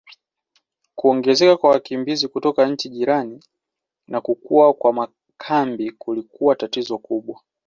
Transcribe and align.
Kuongezeka 0.95 1.57
kwa 1.57 1.69
wakimbizi 1.69 2.27
kutoka 2.27 2.67
nchi 2.67 2.89
jirani 2.89 3.43
na 4.07 4.21
kukua 4.21 4.73
kwa 4.73 4.93
makambi 4.93 5.91
kulikuwa 5.91 6.55
tatizo 6.55 6.97
kubwa. 6.97 7.41